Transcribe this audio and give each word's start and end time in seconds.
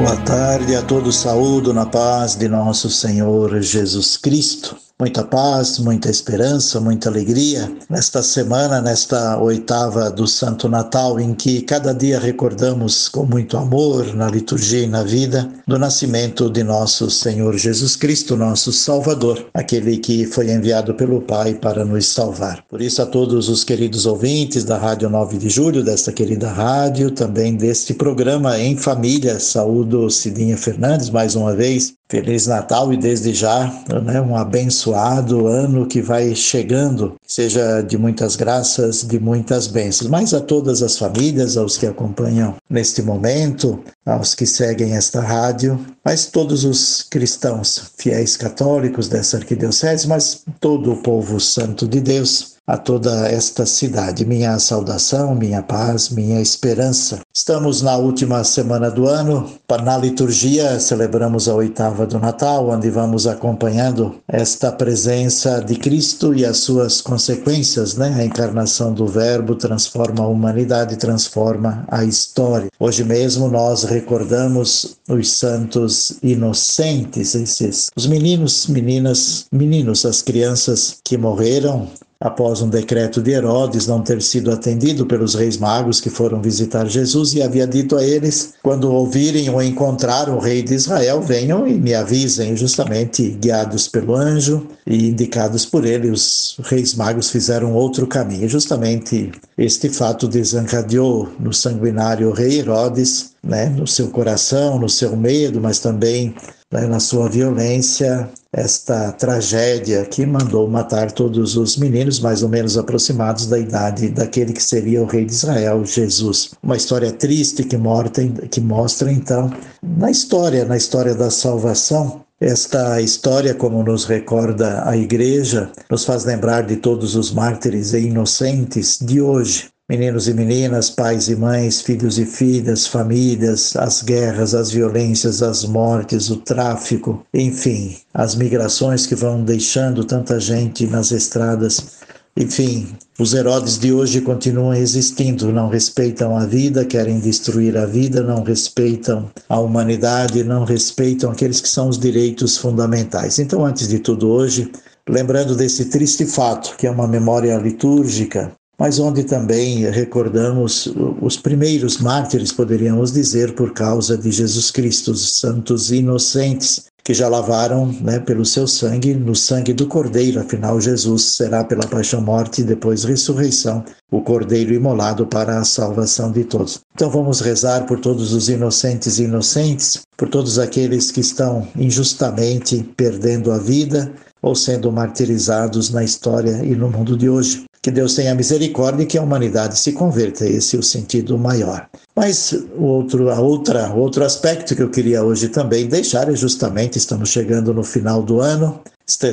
Boa 0.00 0.16
tarde 0.16 0.74
a 0.74 0.80
todos, 0.80 1.14
saúdo 1.16 1.74
na 1.74 1.84
paz 1.84 2.34
de 2.34 2.48
nosso 2.48 2.88
Senhor 2.88 3.60
Jesus 3.60 4.16
Cristo. 4.16 4.74
Muita 5.00 5.24
paz, 5.24 5.78
muita 5.78 6.10
esperança, 6.10 6.78
muita 6.78 7.08
alegria 7.08 7.72
nesta 7.88 8.22
semana, 8.22 8.82
nesta 8.82 9.38
oitava 9.40 10.10
do 10.10 10.26
Santo 10.26 10.68
Natal, 10.68 11.18
em 11.18 11.32
que 11.32 11.62
cada 11.62 11.94
dia 11.94 12.20
recordamos 12.20 13.08
com 13.08 13.24
muito 13.24 13.56
amor 13.56 14.14
na 14.14 14.28
liturgia 14.28 14.82
e 14.82 14.86
na 14.86 15.02
vida 15.02 15.48
do 15.66 15.78
nascimento 15.78 16.50
de 16.50 16.62
nosso 16.62 17.10
Senhor 17.10 17.56
Jesus 17.56 17.96
Cristo, 17.96 18.36
nosso 18.36 18.74
Salvador, 18.74 19.46
aquele 19.54 19.96
que 19.96 20.26
foi 20.26 20.50
enviado 20.50 20.92
pelo 20.92 21.22
Pai 21.22 21.54
para 21.54 21.82
nos 21.82 22.06
salvar. 22.06 22.62
Por 22.68 22.82
isso, 22.82 23.00
a 23.00 23.06
todos 23.06 23.48
os 23.48 23.64
queridos 23.64 24.04
ouvintes 24.04 24.64
da 24.64 24.76
Rádio 24.76 25.08
9 25.08 25.38
de 25.38 25.48
Julho, 25.48 25.82
desta 25.82 26.12
querida 26.12 26.50
rádio, 26.50 27.10
também 27.10 27.56
deste 27.56 27.94
programa 27.94 28.58
em 28.58 28.76
família, 28.76 29.40
saúdo 29.40 30.10
Cidinha 30.10 30.58
Fernandes 30.58 31.08
mais 31.08 31.34
uma 31.34 31.56
vez 31.56 31.98
Feliz 32.10 32.48
Natal 32.48 32.92
e 32.92 32.96
desde 32.96 33.32
já 33.32 33.72
né, 34.02 34.20
um 34.20 34.34
abençoado 34.34 35.46
ano 35.46 35.86
que 35.86 36.02
vai 36.02 36.34
chegando, 36.34 37.14
seja 37.24 37.82
de 37.82 37.96
muitas 37.96 38.34
graças, 38.34 39.04
de 39.04 39.20
muitas 39.20 39.68
bênçãos. 39.68 40.10
Mas 40.10 40.34
a 40.34 40.40
todas 40.40 40.82
as 40.82 40.98
famílias, 40.98 41.56
aos 41.56 41.78
que 41.78 41.86
acompanham 41.86 42.56
neste 42.68 43.00
momento, 43.00 43.78
aos 44.04 44.34
que 44.34 44.44
seguem 44.44 44.96
esta 44.96 45.20
rádio, 45.20 45.78
mas 46.04 46.26
todos 46.26 46.64
os 46.64 47.06
cristãos, 47.08 47.92
fiéis 47.96 48.36
católicos 48.36 49.06
dessa 49.06 49.36
arquidiocese, 49.36 50.08
mas 50.08 50.42
todo 50.58 50.92
o 50.92 50.96
povo 50.96 51.38
santo 51.38 51.86
de 51.86 52.00
Deus, 52.00 52.56
a 52.70 52.76
toda 52.76 53.28
esta 53.28 53.66
cidade. 53.66 54.24
Minha 54.24 54.56
saudação, 54.60 55.34
minha 55.34 55.60
paz, 55.60 56.08
minha 56.08 56.40
esperança. 56.40 57.18
Estamos 57.34 57.82
na 57.82 57.96
última 57.96 58.44
semana 58.44 58.88
do 58.88 59.08
ano. 59.08 59.50
Na 59.82 59.98
liturgia, 59.98 60.78
celebramos 60.78 61.48
a 61.48 61.54
oitava 61.54 62.06
do 62.06 62.20
Natal, 62.20 62.68
onde 62.68 62.88
vamos 62.88 63.26
acompanhando 63.26 64.14
esta 64.28 64.70
presença 64.70 65.60
de 65.60 65.74
Cristo 65.74 66.32
e 66.32 66.44
as 66.44 66.58
suas 66.58 67.00
consequências, 67.00 67.96
né? 67.96 68.14
A 68.16 68.24
encarnação 68.24 68.92
do 68.92 69.06
Verbo 69.06 69.56
transforma 69.56 70.22
a 70.22 70.28
humanidade, 70.28 70.96
transforma 70.96 71.84
a 71.88 72.04
história. 72.04 72.68
Hoje 72.78 73.02
mesmo 73.02 73.48
nós 73.48 73.82
recordamos 73.82 74.96
os 75.08 75.32
santos 75.32 76.18
inocentes, 76.22 77.34
esses, 77.34 77.90
os 77.96 78.06
meninos, 78.06 78.68
meninas, 78.68 79.46
meninos, 79.50 80.04
as 80.04 80.22
crianças 80.22 80.98
que 81.02 81.18
morreram 81.18 81.88
após 82.20 82.60
um 82.60 82.68
decreto 82.68 83.22
de 83.22 83.30
Herodes 83.30 83.86
não 83.86 84.02
ter 84.02 84.20
sido 84.20 84.52
atendido 84.52 85.06
pelos 85.06 85.34
reis 85.34 85.56
magos 85.56 86.02
que 86.02 86.10
foram 86.10 86.42
visitar 86.42 86.86
Jesus 86.86 87.32
e 87.32 87.42
havia 87.42 87.66
dito 87.66 87.96
a 87.96 88.04
eles: 88.04 88.54
quando 88.62 88.92
ouvirem 88.92 89.48
ou 89.48 89.62
encontrar 89.62 90.28
o 90.28 90.38
rei 90.38 90.62
de 90.62 90.74
Israel, 90.74 91.22
venham 91.22 91.66
e 91.66 91.74
me 91.74 91.94
avisem. 91.94 92.54
Justamente 92.56 93.30
guiados 93.30 93.88
pelo 93.88 94.14
anjo 94.14 94.66
e 94.86 95.08
indicados 95.08 95.64
por 95.64 95.86
ele, 95.86 96.10
os 96.10 96.58
reis 96.64 96.94
magos 96.94 97.30
fizeram 97.30 97.72
outro 97.72 98.06
caminho. 98.06 98.48
Justamente 98.48 99.32
este 99.56 99.88
fato 99.88 100.28
desencadeou 100.28 101.28
no 101.38 101.54
sanguinário 101.54 102.32
rei 102.32 102.58
Herodes, 102.58 103.30
né, 103.42 103.68
no 103.68 103.86
seu 103.86 104.08
coração, 104.08 104.78
no 104.78 104.88
seu 104.88 105.16
medo, 105.16 105.60
mas 105.60 105.78
também 105.78 106.34
né, 106.72 106.86
na 106.86 107.00
sua 107.00 107.28
violência, 107.28 108.28
esta 108.52 109.12
tragédia 109.12 110.04
que 110.04 110.26
mandou 110.26 110.68
matar 110.68 111.12
todos 111.12 111.56
os 111.56 111.76
meninos 111.76 112.18
mais 112.20 112.42
ou 112.42 112.48
menos 112.48 112.76
aproximados 112.76 113.46
da 113.46 113.58
idade 113.58 114.08
daquele 114.08 114.52
que 114.52 114.62
seria 114.62 115.02
o 115.02 115.06
rei 115.06 115.24
de 115.24 115.32
Israel, 115.32 115.84
Jesus. 115.84 116.50
Uma 116.62 116.76
história 116.76 117.12
triste 117.12 117.64
que, 117.64 117.76
morta, 117.76 118.26
que 118.50 118.60
mostra 118.60 119.10
então 119.10 119.52
na 119.82 120.10
história, 120.10 120.64
na 120.64 120.76
história 120.76 121.14
da 121.14 121.30
salvação, 121.30 122.24
esta 122.40 123.00
história, 123.02 123.54
como 123.54 123.82
nos 123.82 124.06
recorda 124.06 124.88
a 124.88 124.96
Igreja, 124.96 125.70
nos 125.90 126.06
faz 126.06 126.24
lembrar 126.24 126.62
de 126.62 126.76
todos 126.76 127.14
os 127.14 127.30
mártires 127.30 127.92
e 127.92 128.00
inocentes 128.00 128.98
de 128.98 129.20
hoje, 129.20 129.68
Meninos 129.90 130.28
e 130.28 130.34
meninas, 130.34 130.88
pais 130.88 131.28
e 131.28 131.34
mães, 131.34 131.80
filhos 131.80 132.16
e 132.16 132.24
filhas, 132.24 132.86
famílias, 132.86 133.74
as 133.74 134.02
guerras, 134.02 134.54
as 134.54 134.70
violências, 134.70 135.42
as 135.42 135.64
mortes, 135.64 136.30
o 136.30 136.36
tráfico, 136.36 137.26
enfim, 137.34 137.96
as 138.14 138.36
migrações 138.36 139.04
que 139.04 139.16
vão 139.16 139.42
deixando 139.42 140.04
tanta 140.04 140.38
gente 140.38 140.86
nas 140.86 141.10
estradas. 141.10 141.98
Enfim, 142.36 142.86
os 143.18 143.34
Herodes 143.34 143.80
de 143.80 143.92
hoje 143.92 144.20
continuam 144.20 144.74
existindo, 144.74 145.50
não 145.50 145.68
respeitam 145.68 146.36
a 146.36 146.46
vida, 146.46 146.84
querem 146.84 147.18
destruir 147.18 147.76
a 147.76 147.84
vida, 147.84 148.22
não 148.22 148.44
respeitam 148.44 149.28
a 149.48 149.58
humanidade, 149.58 150.44
não 150.44 150.62
respeitam 150.62 151.32
aqueles 151.32 151.60
que 151.60 151.68
são 151.68 151.88
os 151.88 151.98
direitos 151.98 152.56
fundamentais. 152.56 153.40
Então, 153.40 153.66
antes 153.66 153.88
de 153.88 153.98
tudo, 153.98 154.28
hoje, 154.28 154.70
lembrando 155.08 155.56
desse 155.56 155.86
triste 155.86 156.24
fato, 156.26 156.76
que 156.76 156.86
é 156.86 156.90
uma 156.92 157.08
memória 157.08 157.56
litúrgica, 157.56 158.52
mas 158.80 158.98
onde 158.98 159.24
também 159.24 159.80
recordamos 159.90 160.90
os 161.20 161.36
primeiros 161.36 161.98
mártires, 161.98 162.50
poderíamos 162.50 163.12
dizer, 163.12 163.54
por 163.54 163.74
causa 163.74 164.16
de 164.16 164.30
Jesus 164.30 164.70
Cristo, 164.70 165.10
os 165.12 165.38
santos 165.38 165.92
inocentes, 165.92 166.86
que 167.04 167.12
já 167.12 167.28
lavaram 167.28 167.94
né, 168.00 168.18
pelo 168.20 168.42
seu 168.42 168.66
sangue, 168.66 169.12
no 169.12 169.34
sangue 169.34 169.74
do 169.74 169.86
Cordeiro, 169.86 170.40
afinal, 170.40 170.80
Jesus 170.80 171.24
será 171.24 171.62
pela 171.62 171.86
paixão, 171.86 172.22
morte 172.22 172.62
e 172.62 172.64
depois 172.64 173.04
ressurreição, 173.04 173.84
o 174.10 174.22
Cordeiro 174.22 174.72
imolado 174.72 175.26
para 175.26 175.58
a 175.58 175.64
salvação 175.64 176.32
de 176.32 176.44
todos. 176.44 176.80
Então 176.94 177.10
vamos 177.10 177.40
rezar 177.40 177.84
por 177.84 178.00
todos 178.00 178.32
os 178.32 178.48
inocentes 178.48 179.18
e 179.18 179.24
inocentes, 179.24 180.00
por 180.16 180.30
todos 180.30 180.58
aqueles 180.58 181.10
que 181.10 181.20
estão 181.20 181.68
injustamente 181.76 182.82
perdendo 182.96 183.52
a 183.52 183.58
vida 183.58 184.10
ou 184.40 184.54
sendo 184.54 184.90
martirizados 184.90 185.90
na 185.90 186.02
história 186.02 186.64
e 186.64 186.74
no 186.74 186.88
mundo 186.88 187.14
de 187.14 187.28
hoje. 187.28 187.64
Que 187.82 187.90
Deus 187.90 188.14
tenha 188.14 188.34
misericórdia 188.34 189.04
e 189.04 189.06
que 189.06 189.16
a 189.16 189.22
humanidade 189.22 189.78
se 189.78 189.92
converta. 189.92 190.46
Esse 190.46 190.76
é 190.76 190.78
o 190.78 190.82
sentido 190.82 191.38
maior. 191.38 191.88
Mas 192.14 192.54
outro, 192.76 193.30
a 193.30 193.40
outra, 193.40 193.92
outro 193.94 194.22
aspecto 194.22 194.76
que 194.76 194.82
eu 194.82 194.90
queria 194.90 195.22
hoje 195.22 195.48
também 195.48 195.86
deixar 195.86 196.30
é 196.30 196.36
justamente 196.36 196.98
estamos 196.98 197.30
chegando 197.30 197.72
no 197.72 197.82
final 197.82 198.22
do 198.22 198.40
ano 198.40 198.80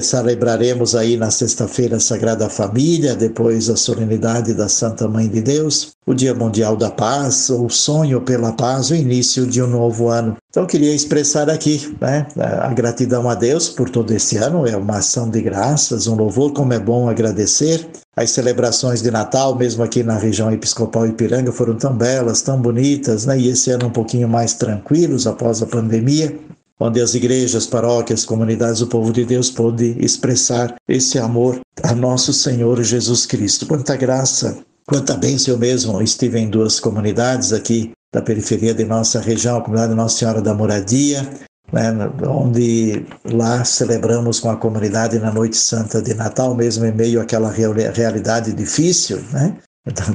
Celebraremos 0.01 0.95
aí 0.95 1.17
na 1.17 1.29
sexta-feira 1.29 1.97
a 1.97 1.99
Sagrada 1.99 2.49
Família, 2.49 3.15
depois 3.15 3.69
a 3.69 3.75
solenidade 3.75 4.55
da 4.55 4.67
Santa 4.67 5.07
Mãe 5.07 5.27
de 5.27 5.39
Deus, 5.39 5.91
o 6.05 6.15
Dia 6.15 6.33
Mundial 6.33 6.75
da 6.75 6.89
Paz, 6.89 7.49
o 7.51 7.69
sonho 7.69 8.21
pela 8.21 8.53
paz, 8.53 8.89
o 8.89 8.95
início 8.95 9.45
de 9.45 9.61
um 9.61 9.67
novo 9.67 10.07
ano. 10.07 10.35
Então 10.49 10.65
queria 10.65 10.95
expressar 10.95 11.47
aqui 11.49 11.95
né, 12.01 12.25
a 12.35 12.73
gratidão 12.73 13.29
a 13.29 13.35
Deus 13.35 13.69
por 13.69 13.89
todo 13.89 14.11
esse 14.11 14.37
ano, 14.37 14.65
é 14.65 14.75
uma 14.75 14.97
ação 14.97 15.29
de 15.29 15.41
graças, 15.41 16.07
um 16.07 16.15
louvor, 16.15 16.53
como 16.53 16.73
é 16.73 16.79
bom 16.79 17.07
agradecer. 17.07 17.87
As 18.15 18.31
celebrações 18.31 19.03
de 19.03 19.11
Natal, 19.11 19.55
mesmo 19.55 19.83
aqui 19.83 20.01
na 20.01 20.17
região 20.17 20.51
episcopal 20.51 21.05
Ipiranga, 21.05 21.51
foram 21.51 21.75
tão 21.75 21.95
belas, 21.95 22.41
tão 22.41 22.59
bonitas, 22.59 23.27
né? 23.27 23.37
e 23.37 23.49
esse 23.49 23.69
ano 23.69 23.87
um 23.87 23.91
pouquinho 23.91 24.27
mais 24.27 24.53
tranquilos 24.53 25.27
após 25.27 25.61
a 25.61 25.67
pandemia 25.67 26.35
onde 26.79 27.01
as 27.01 27.15
igrejas, 27.15 27.65
paróquias, 27.65 28.25
comunidades 28.25 28.79
do 28.79 28.87
povo 28.87 29.11
de 29.11 29.25
Deus 29.25 29.49
podem 29.49 29.95
expressar 29.99 30.75
esse 30.87 31.17
amor 31.17 31.59
a 31.83 31.93
nosso 31.93 32.31
Senhor 32.33 32.81
Jesus 32.83 33.25
Cristo. 33.25 33.65
Quanta 33.65 33.95
graça, 33.95 34.59
quanta 34.87 35.15
bênção 35.15 35.53
eu 35.53 35.59
mesmo 35.59 36.01
estive 36.01 36.39
em 36.39 36.49
duas 36.49 36.79
comunidades 36.79 37.53
aqui 37.53 37.91
da 38.13 38.21
periferia 38.21 38.73
de 38.73 38.85
nossa 38.85 39.19
região, 39.19 39.57
a 39.57 39.61
comunidade 39.61 39.93
Nossa 39.93 40.17
Senhora 40.17 40.41
da 40.41 40.53
Moradia, 40.53 41.27
né, 41.71 41.91
onde 42.25 43.05
lá 43.25 43.63
celebramos 43.65 44.39
com 44.39 44.49
a 44.49 44.55
comunidade 44.55 45.19
na 45.19 45.31
Noite 45.31 45.57
Santa 45.57 46.01
de 46.01 46.13
Natal, 46.13 46.55
mesmo 46.55 46.85
em 46.85 46.93
meio 46.93 47.21
àquela 47.21 47.51
realidade 47.51 48.53
difícil, 48.53 49.21
né? 49.33 49.57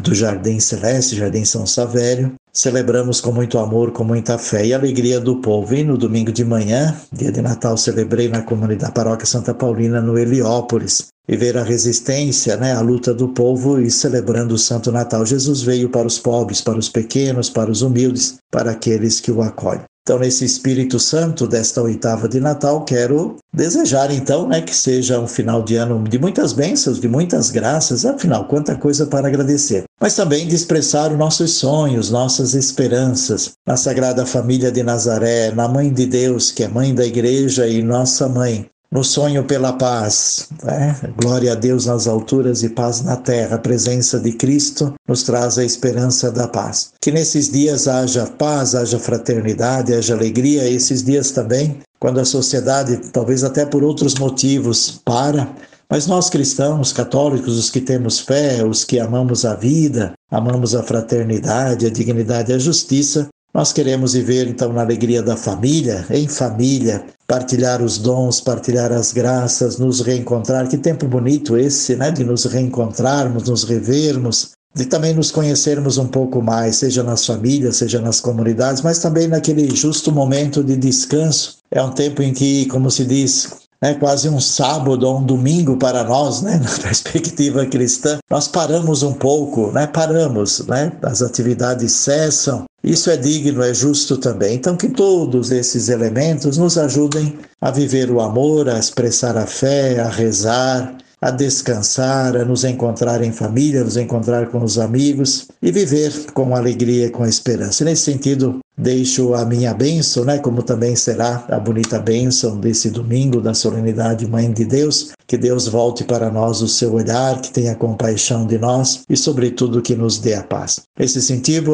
Do 0.02 0.14
Jardim 0.14 0.60
Celeste, 0.60 1.16
Jardim 1.16 1.44
São 1.44 1.66
Savério. 1.66 2.34
Celebramos 2.52 3.20
com 3.20 3.32
muito 3.32 3.58
amor, 3.58 3.92
com 3.92 4.04
muita 4.04 4.36
fé 4.36 4.66
e 4.66 4.74
alegria 4.74 5.18
do 5.18 5.36
povo. 5.36 5.74
E 5.74 5.82
no 5.82 5.96
domingo 5.96 6.30
de 6.30 6.44
manhã, 6.44 6.94
dia 7.10 7.32
de 7.32 7.40
Natal, 7.40 7.76
celebrei 7.76 8.28
na 8.28 8.42
comunidade 8.42 8.92
Paróquia 8.92 9.26
Santa 9.26 9.54
Paulina, 9.54 10.00
no 10.00 10.18
Heliópolis. 10.18 11.08
E 11.28 11.36
ver 11.36 11.56
a 11.56 11.62
resistência, 11.62 12.56
né, 12.56 12.72
a 12.72 12.80
luta 12.80 13.14
do 13.14 13.28
povo 13.28 13.80
e 13.80 13.90
celebrando 13.90 14.56
o 14.56 14.58
Santo 14.58 14.90
Natal. 14.90 15.24
Jesus 15.24 15.62
veio 15.62 15.88
para 15.88 16.06
os 16.06 16.18
pobres, 16.18 16.60
para 16.60 16.78
os 16.78 16.88
pequenos, 16.88 17.48
para 17.48 17.70
os 17.70 17.80
humildes, 17.80 18.38
para 18.50 18.72
aqueles 18.72 19.20
que 19.20 19.30
o 19.30 19.40
acolhem. 19.40 19.84
Então, 20.04 20.18
nesse 20.18 20.44
Espírito 20.44 20.98
Santo 20.98 21.46
desta 21.46 21.80
oitava 21.80 22.28
de 22.28 22.40
Natal, 22.40 22.84
quero 22.84 23.36
desejar 23.54 24.10
então, 24.10 24.48
né, 24.48 24.60
que 24.60 24.74
seja 24.74 25.20
um 25.20 25.28
final 25.28 25.62
de 25.62 25.76
ano 25.76 26.02
de 26.02 26.18
muitas 26.18 26.52
bênçãos, 26.52 26.98
de 26.98 27.06
muitas 27.06 27.50
graças, 27.50 28.04
afinal, 28.04 28.48
quanta 28.48 28.74
coisa 28.74 29.06
para 29.06 29.28
agradecer. 29.28 29.84
Mas 30.00 30.16
também 30.16 30.48
de 30.48 30.56
expressar 30.56 31.12
os 31.12 31.18
nossos 31.18 31.54
sonhos, 31.54 32.10
nossas 32.10 32.52
esperanças 32.52 33.52
na 33.64 33.76
Sagrada 33.76 34.26
Família 34.26 34.72
de 34.72 34.82
Nazaré, 34.82 35.52
na 35.52 35.68
Mãe 35.68 35.92
de 35.92 36.04
Deus, 36.04 36.50
que 36.50 36.64
é 36.64 36.68
mãe 36.68 36.92
da 36.92 37.06
igreja 37.06 37.68
e 37.68 37.80
nossa 37.80 38.28
mãe, 38.28 38.68
no 38.92 39.02
sonho 39.02 39.42
pela 39.42 39.72
paz. 39.72 40.48
Né? 40.62 40.94
Glória 41.16 41.52
a 41.52 41.54
Deus 41.54 41.86
nas 41.86 42.06
alturas 42.06 42.62
e 42.62 42.68
paz 42.68 43.00
na 43.00 43.16
terra. 43.16 43.56
A 43.56 43.58
presença 43.58 44.20
de 44.20 44.32
Cristo 44.32 44.92
nos 45.08 45.22
traz 45.22 45.56
a 45.56 45.64
esperança 45.64 46.30
da 46.30 46.46
paz. 46.46 46.92
Que 47.00 47.10
nesses 47.10 47.50
dias 47.50 47.88
haja 47.88 48.26
paz, 48.26 48.74
haja 48.74 48.98
fraternidade, 48.98 49.94
haja 49.94 50.14
alegria. 50.14 50.68
Esses 50.68 51.02
dias 51.02 51.30
também, 51.30 51.78
quando 51.98 52.20
a 52.20 52.24
sociedade, 52.24 52.98
talvez 53.10 53.42
até 53.42 53.64
por 53.64 53.82
outros 53.82 54.16
motivos, 54.16 55.00
para. 55.02 55.48
Mas 55.88 56.06
nós 56.06 56.28
cristãos, 56.28 56.92
católicos, 56.92 57.58
os 57.58 57.70
que 57.70 57.80
temos 57.80 58.20
fé, 58.20 58.62
os 58.62 58.84
que 58.84 58.98
amamos 58.98 59.46
a 59.46 59.54
vida, 59.54 60.12
amamos 60.30 60.74
a 60.74 60.82
fraternidade, 60.82 61.86
a 61.86 61.90
dignidade 61.90 62.52
a 62.52 62.58
justiça, 62.58 63.28
nós 63.54 63.70
queremos 63.70 64.14
viver 64.14 64.48
então 64.48 64.72
na 64.72 64.80
alegria 64.80 65.22
da 65.22 65.36
família, 65.36 66.06
em 66.08 66.26
família, 66.26 67.04
partilhar 67.32 67.80
os 67.80 67.96
dons, 67.96 68.42
partilhar 68.42 68.92
as 68.92 69.10
graças, 69.10 69.78
nos 69.78 70.02
reencontrar. 70.02 70.68
Que 70.68 70.76
tempo 70.76 71.08
bonito 71.08 71.56
esse, 71.56 71.96
né? 71.96 72.10
De 72.10 72.22
nos 72.22 72.44
reencontrarmos, 72.44 73.48
nos 73.48 73.64
revermos, 73.64 74.50
de 74.74 74.84
também 74.84 75.14
nos 75.14 75.30
conhecermos 75.30 75.96
um 75.96 76.06
pouco 76.06 76.42
mais, 76.42 76.76
seja 76.76 77.02
nas 77.02 77.24
famílias, 77.24 77.78
seja 77.78 78.02
nas 78.02 78.20
comunidades, 78.20 78.82
mas 78.82 78.98
também 78.98 79.28
naquele 79.28 79.74
justo 79.74 80.12
momento 80.12 80.62
de 80.62 80.76
descanso. 80.76 81.56
É 81.70 81.82
um 81.82 81.92
tempo 81.92 82.20
em 82.22 82.34
que, 82.34 82.66
como 82.66 82.90
se 82.90 83.02
diz, 83.06 83.48
é 83.80 83.94
quase 83.94 84.28
um 84.28 84.38
sábado 84.38 85.08
ou 85.08 85.18
um 85.18 85.24
domingo 85.24 85.78
para 85.78 86.04
nós, 86.04 86.42
né, 86.42 86.60
na 86.62 86.82
perspectiva 86.82 87.64
cristã, 87.64 88.18
nós 88.30 88.46
paramos 88.46 89.02
um 89.02 89.14
pouco, 89.14 89.72
né, 89.72 89.86
paramos, 89.86 90.66
né, 90.66 90.92
as 91.02 91.22
atividades 91.22 91.92
cessam, 91.92 92.64
isso 92.82 93.10
é 93.10 93.16
digno, 93.16 93.62
é 93.62 93.72
justo 93.72 94.16
também. 94.16 94.56
Então, 94.56 94.76
que 94.76 94.88
todos 94.88 95.50
esses 95.50 95.88
elementos 95.88 96.58
nos 96.58 96.76
ajudem 96.76 97.38
a 97.60 97.70
viver 97.70 98.10
o 98.10 98.20
amor, 98.20 98.68
a 98.68 98.78
expressar 98.78 99.36
a 99.36 99.46
fé, 99.46 100.00
a 100.00 100.08
rezar, 100.08 100.96
a 101.20 101.30
descansar, 101.30 102.36
a 102.36 102.44
nos 102.44 102.64
encontrar 102.64 103.22
em 103.22 103.30
família, 103.30 103.84
nos 103.84 103.96
encontrar 103.96 104.48
com 104.48 104.64
os 104.64 104.76
amigos 104.76 105.46
e 105.62 105.70
viver 105.70 106.12
com 106.34 106.56
alegria 106.56 107.06
e 107.06 107.10
com 107.10 107.24
esperança. 107.24 107.84
Nesse 107.84 108.02
sentido, 108.02 108.58
deixo 108.76 109.32
a 109.32 109.44
minha 109.44 109.72
bênção, 109.72 110.24
né, 110.24 110.38
como 110.38 110.64
também 110.64 110.96
será 110.96 111.44
a 111.48 111.60
bonita 111.60 112.00
bênção 112.00 112.58
desse 112.58 112.90
domingo 112.90 113.40
da 113.40 113.54
solenidade 113.54 114.26
Mãe 114.26 114.52
de 114.52 114.64
Deus, 114.64 115.12
que 115.32 115.38
Deus 115.38 115.66
volte 115.66 116.04
para 116.04 116.30
nós 116.30 116.60
o 116.60 116.68
seu 116.68 116.92
olhar, 116.92 117.40
que 117.40 117.50
tenha 117.50 117.74
compaixão 117.74 118.46
de 118.46 118.58
nós 118.58 119.00
e, 119.08 119.16
sobretudo, 119.16 119.80
que 119.80 119.94
nos 119.94 120.18
dê 120.18 120.34
a 120.34 120.42
paz. 120.42 120.82
Nesse 120.98 121.22
sentido, 121.22 121.72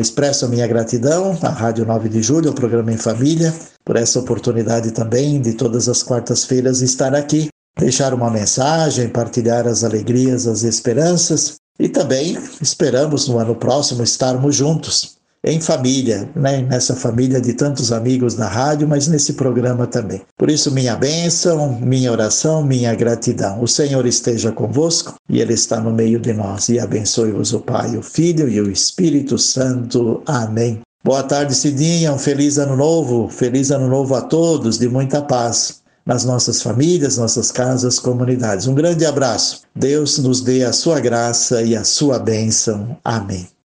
expresso 0.00 0.46
a 0.46 0.48
minha 0.48 0.66
gratidão 0.66 1.38
à 1.42 1.50
Rádio 1.50 1.84
9 1.84 2.08
de 2.08 2.22
Julho, 2.22 2.48
ao 2.48 2.54
programa 2.54 2.90
Em 2.90 2.96
Família, 2.96 3.52
por 3.84 3.96
essa 3.96 4.18
oportunidade 4.18 4.90
também 4.90 5.38
de 5.38 5.52
todas 5.52 5.86
as 5.86 6.02
quartas-feiras 6.02 6.80
estar 6.80 7.14
aqui 7.14 7.48
deixar 7.78 8.14
uma 8.14 8.30
mensagem, 8.30 9.10
partilhar 9.10 9.66
as 9.66 9.84
alegrias, 9.84 10.46
as 10.46 10.62
esperanças 10.62 11.56
e 11.78 11.90
também 11.90 12.38
esperamos 12.62 13.28
no 13.28 13.38
ano 13.38 13.54
próximo 13.54 14.02
estarmos 14.02 14.56
juntos 14.56 15.16
em 15.44 15.60
família, 15.60 16.28
né? 16.34 16.62
nessa 16.62 16.96
família 16.96 17.40
de 17.40 17.52
tantos 17.52 17.92
amigos 17.92 18.36
na 18.36 18.48
rádio, 18.48 18.88
mas 18.88 19.06
nesse 19.06 19.34
programa 19.34 19.86
também. 19.86 20.22
Por 20.38 20.50
isso, 20.50 20.72
minha 20.72 20.96
bênção, 20.96 21.78
minha 21.80 22.10
oração, 22.10 22.64
minha 22.64 22.94
gratidão. 22.94 23.62
O 23.62 23.68
Senhor 23.68 24.06
esteja 24.06 24.50
convosco 24.50 25.14
e 25.28 25.40
Ele 25.40 25.52
está 25.52 25.78
no 25.78 25.92
meio 25.92 26.18
de 26.18 26.32
nós. 26.32 26.70
E 26.70 26.80
abençoe-vos 26.80 27.52
o 27.52 27.60
Pai, 27.60 27.96
o 27.96 28.02
Filho 28.02 28.48
e 28.48 28.60
o 28.60 28.70
Espírito 28.70 29.38
Santo. 29.38 30.22
Amém. 30.26 30.80
Boa 31.04 31.22
tarde, 31.22 31.54
Cidinha. 31.54 32.14
Um 32.14 32.18
feliz 32.18 32.56
ano 32.56 32.76
novo. 32.76 33.28
Feliz 33.28 33.70
ano 33.70 33.88
novo 33.88 34.14
a 34.14 34.22
todos, 34.22 34.78
de 34.78 34.88
muita 34.88 35.20
paz 35.20 35.84
nas 36.06 36.24
nossas 36.24 36.62
famílias, 36.62 37.16
nossas 37.16 37.50
casas, 37.50 37.98
comunidades. 37.98 38.66
Um 38.66 38.74
grande 38.74 39.06
abraço. 39.06 39.62
Deus 39.74 40.18
nos 40.18 40.40
dê 40.40 40.64
a 40.64 40.72
sua 40.72 41.00
graça 41.00 41.62
e 41.62 41.76
a 41.76 41.84
sua 41.84 42.18
bênção. 42.18 42.96
Amém. 43.04 43.53